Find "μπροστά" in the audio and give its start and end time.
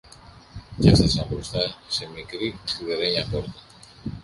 1.29-1.59